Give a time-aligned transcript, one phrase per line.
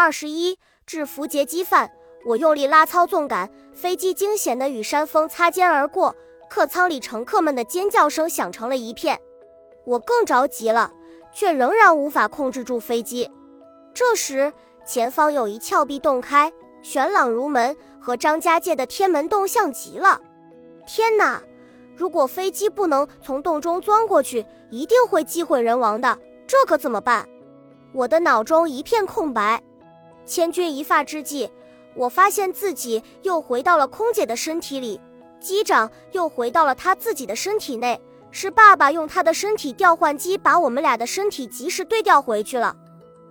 [0.00, 1.90] 二十一，制服劫机犯。
[2.24, 6.16] 我用力拉操纵杆，飞机惊险地与山峰擦肩而过，
[6.48, 9.20] 客舱里乘客们的尖叫声响成了一片。
[9.84, 10.90] 我更着急了，
[11.34, 13.30] 却仍然无法控制住飞机。
[13.92, 14.50] 这时，
[14.86, 20.18] 前方有一峭壁洞开，玄朗如门，和张家界的天门洞像极了。
[20.86, 21.42] 天哪！
[21.94, 26.18] 如果飞机不能从洞中钻过去，一定会机毁人亡的。
[26.46, 27.28] 这可怎么办？
[27.92, 29.62] 我的脑中一片空白。
[30.26, 31.50] 千钧一发之际，
[31.94, 35.00] 我发现自己又回到了空姐的身体里，
[35.40, 38.00] 机长又回到了他自己的身体内，
[38.30, 42.76] 是爸爸用他的身体调换机把我们俩的身体及时对调回去了。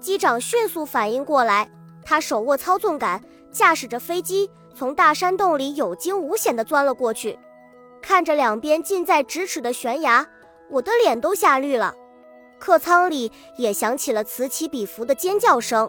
[0.00, 1.70] 机长迅速反应过来，
[2.04, 7.38] 他手握操纵杆，驾驶着飞机从大山洞里有惊无险地钻了过去。
[8.02, 10.26] 看着两边近在咫尺的悬崖，
[10.68, 11.94] 我的脸都吓绿了。
[12.58, 15.88] 客舱里也响起了此起彼伏的尖叫声。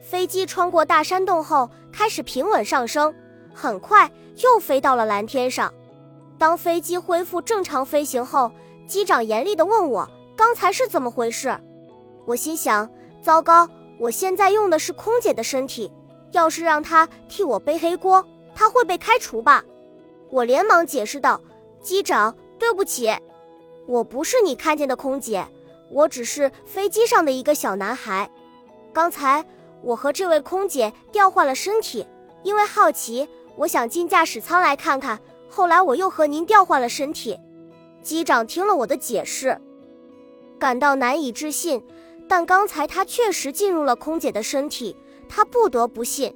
[0.00, 3.14] 飞机穿过大山洞后，开始平稳上升，
[3.54, 4.10] 很快
[4.42, 5.72] 又飞到了蓝天上。
[6.38, 8.50] 当飞机恢复正常飞行后，
[8.86, 11.58] 机长严厉地问我：“刚才是怎么回事？”
[12.24, 12.88] 我心想：
[13.20, 15.92] 糟糕，我现在用的是空姐的身体，
[16.32, 19.64] 要是让她替我背黑锅，她会被开除吧？
[20.30, 21.40] 我连忙解释道
[21.82, 23.10] ：“机长，对不起，
[23.86, 25.44] 我不是你看见的空姐，
[25.90, 28.30] 我只是飞机上的一个小男孩。
[28.92, 29.44] 刚才……”
[29.82, 32.06] 我和这位空姐调换了身体，
[32.42, 35.18] 因为好奇，我想进驾驶舱来看看。
[35.48, 37.38] 后来我又和您调换了身体。
[38.02, 39.60] 机长听了我的解释，
[40.58, 41.82] 感到难以置信，
[42.28, 44.96] 但刚才他确实进入了空姐的身体，
[45.28, 46.34] 他不得不信。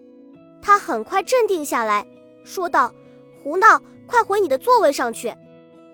[0.61, 2.07] 他很快镇定下来，
[2.45, 2.93] 说道
[3.43, 5.35] ：“胡闹，快回你的座位上去。”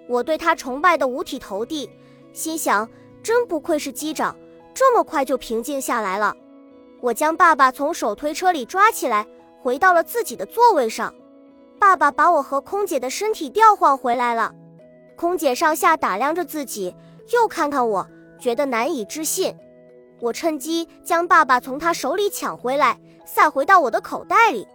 [0.09, 1.89] 我对他崇拜的五体投地，
[2.33, 2.89] 心想：
[3.23, 4.37] 真不愧是机长，
[4.73, 6.35] 这么快就平静下来了。
[7.01, 9.27] 我将爸爸从手推车里抓起来，
[9.63, 11.15] 回到了自己的座位上。
[11.79, 14.53] 爸爸把我和空姐的身体调换回来了。
[15.17, 16.95] 空姐上下打量着自己，
[17.33, 18.07] 又看看我，
[18.39, 19.57] 觉得难以置信。
[20.21, 24.67] 我趁机将爸爸从他手里抢回来，塞回到我的口袋里。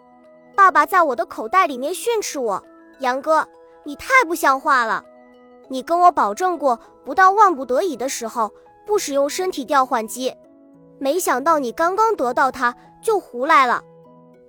[0.55, 2.63] 爸爸在我的口袋里面训斥我
[2.99, 3.45] ：“杨哥，
[3.83, 5.03] 你太不像话了！
[5.67, 8.51] 你跟我保证过，不到万不得已的时候，
[8.85, 10.33] 不使用身体调换机。”
[11.03, 13.83] 没想到你刚刚得到它就胡来了，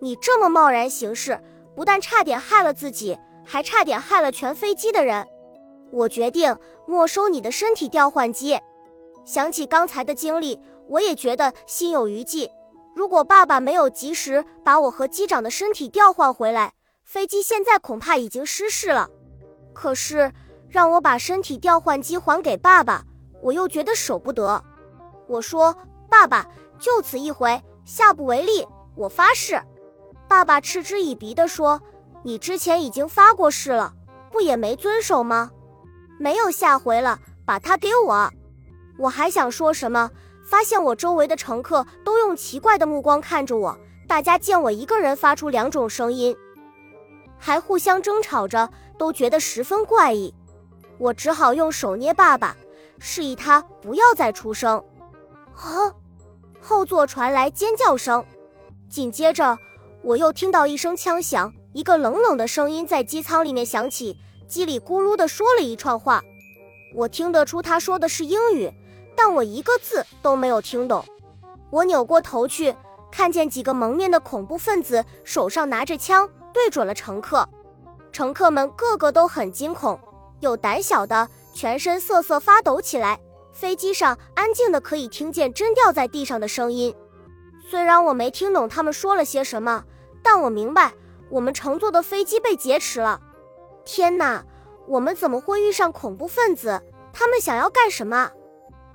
[0.00, 1.40] 你这么贸然行事，
[1.74, 5.26] 不但差点害了自己，还差点害了全飞机的人。
[5.90, 6.56] 我决定
[6.86, 8.56] 没收你的身体调换机。
[9.24, 12.48] 想起刚才的经历，我也觉得心有余悸。
[12.94, 19.10] 如果爸爸没有及时把我和机长的身体调换回来，飞机现在恐怕已经失事了。
[19.72, 20.32] 可是
[20.68, 23.02] 让我把身体调换机还给爸爸，
[23.42, 24.62] 我又觉得舍不得。
[25.26, 25.76] 我说。
[26.14, 26.48] 爸爸，
[26.78, 28.64] 就此一回，下不为例。
[28.94, 29.60] 我发誓。
[30.28, 31.82] 爸爸嗤之以鼻地说
[32.22, 33.92] ：“你之前已经发过誓了，
[34.30, 35.50] 不也没遵守吗？
[36.16, 38.30] 没有下回了，把它给我。”
[38.96, 40.08] 我还想说什么，
[40.48, 43.76] 发现我周围的乘客都用奇怪的目光看着我，
[44.06, 46.34] 大家见我一个人发出两种声音，
[47.36, 50.32] 还互相争吵着，都觉得十分怪异。
[50.96, 52.56] 我只好用手捏爸爸，
[53.00, 54.82] 示意他不要再出声。
[55.56, 55.92] 啊！
[56.66, 58.24] 后座传来尖叫声，
[58.88, 59.58] 紧接着
[60.00, 64.16] 我又听到一声枪响，一个冷冷的声音在机舱里面响起，
[64.48, 66.22] 叽里咕噜地说了一串话。
[66.94, 68.72] 我听得出他说的是英语，
[69.14, 71.04] 但我一个字都没有听懂。
[71.68, 72.74] 我扭过头去，
[73.12, 77.46] 看见几个蒙面的恐怖分子手上拿着枪，对准了乘客。
[78.10, 80.00] 乘客们个个都很惊恐，
[80.40, 83.20] 有胆小的全身瑟瑟发抖起来。
[83.54, 86.92] 飞机上安静的可以听见针掉在地上的声音，
[87.70, 89.84] 虽然我没听懂他们说了些什么，
[90.24, 90.92] 但我明白
[91.30, 93.20] 我们乘坐的飞机被劫持了。
[93.84, 94.44] 天哪，
[94.88, 96.82] 我们怎么会遇上恐怖分子？
[97.12, 98.32] 他们想要干什么？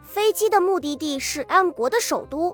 [0.03, 2.53] 飞机的目的地是 M 国的首都，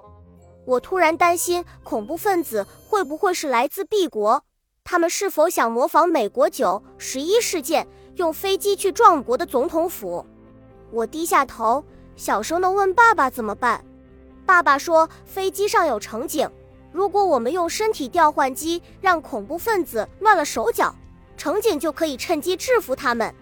[0.65, 4.43] 我突然担心恐怖分子会不会是来自 B 国？
[4.83, 7.87] 他们是否想模仿美国九十一事件，
[8.17, 10.23] 用飞机去撞国的总统府？
[10.91, 11.83] 我低下头。
[12.15, 13.83] 小声地问爸爸怎么办？
[14.45, 16.49] 爸爸说飞机上有乘警，
[16.91, 20.95] 如果我们用身体调换机让恐怖分子乱了手脚，
[21.35, 23.33] 乘警就可以趁机制服他们。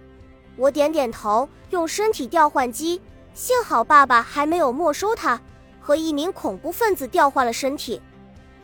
[0.55, 3.01] 我点点头，用身体调换机。
[3.33, 5.39] 幸好爸爸还没有没收它，
[5.79, 8.01] 和一名恐怖分子调换了身体。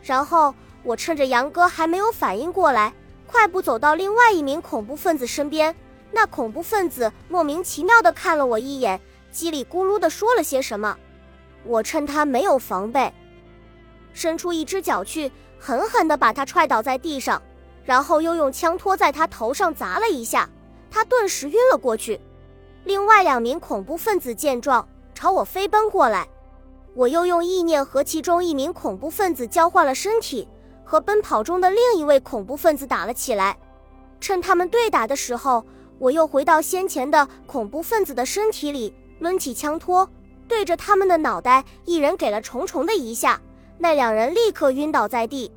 [0.02, 2.92] 然后我趁着杨哥还没有反应过来，
[3.26, 5.74] 快步走到另外一名恐怖分子身边。
[6.12, 9.00] 那恐怖分子莫名其妙地看了我一眼。
[9.32, 10.96] 叽里咕噜地说了些什么，
[11.64, 13.12] 我趁他没有防备，
[14.12, 17.40] 伸出一只脚去，狠狠地把他踹倒在地上，
[17.84, 20.48] 然后又用枪托在他头上砸了一下，
[20.90, 22.20] 他顿时晕了过去。
[22.84, 26.26] 另外两名恐怖分子见状，朝我飞奔过来，
[26.94, 30.48] 我又用意念和其中一名恐怖分子交换了身体，
[30.82, 33.56] 和奔跑中的另一位恐怖分子打了起来。
[34.18, 35.64] 趁他们对打的时候，
[35.98, 40.10] 我又回到先前的恐怖分子的身体里，抡起枪托，
[40.48, 43.40] 对着他们的脑袋，一人给了重重的一下，
[43.78, 45.52] 那两人立刻晕倒在地。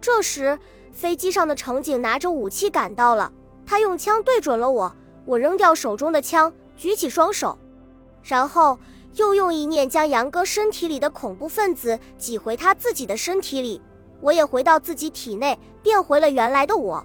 [0.00, 0.58] 这时，
[0.92, 3.32] 飞机上的乘警拿着武器赶到了，
[3.64, 4.94] 他用枪对准了我，
[5.24, 7.56] 我扔掉手中的枪，举起双手，
[8.22, 8.78] 然后
[9.14, 13.80] 又用意念将杨哥身体里的恐怖分子挤回他自己的身体里，
[14.20, 17.04] 我也回到自己体内，变回了原来的我。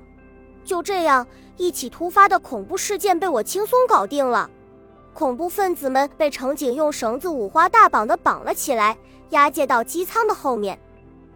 [0.64, 1.26] 就这样，
[1.58, 4.50] 一起突发的恐怖事件被我轻松搞定了。
[5.14, 8.98] 恐怖分子们被乘警用绳子五花大绑的绑了起来，
[9.32, 10.80] 押解到机舱的后面。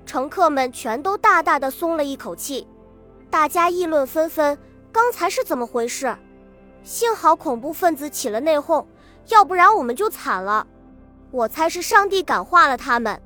[0.06, 2.68] 乘客们全都大大的松了一口气，
[3.30, 4.58] 大家议论纷纷。
[4.92, 6.16] 刚才是怎么回事？
[6.84, 8.86] 幸好恐怖分子起了内讧，
[9.28, 10.66] 要不然我们就惨了。
[11.32, 13.22] 我猜是上帝感化了他们。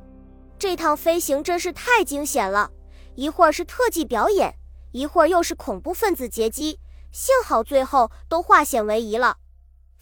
[0.58, 2.72] 这趟飞行真是太惊险了，
[3.16, 4.56] 一会儿是特技表演。
[4.92, 6.80] 一会儿又是恐怖分子劫机，
[7.12, 9.38] 幸好最后都化险为夷了。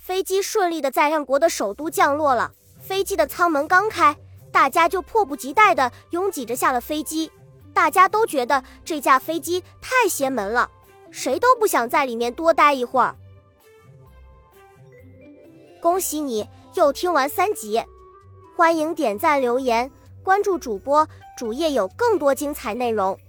[0.07, 2.53] 飞机顺利的在让国的首都降落了。
[2.79, 4.15] 飞机的舱门刚开，
[4.53, 7.29] 大家就迫不及待的拥挤着下了飞机。
[7.73, 10.71] 大家都觉得这架飞机太邪门了，
[11.11, 13.17] 谁都不想在里面多待一会儿。
[15.81, 17.83] 恭喜你又听完三集，
[18.55, 19.91] 欢迎点赞、留言、
[20.23, 21.05] 关注主播，
[21.37, 23.19] 主页有更多精彩内容。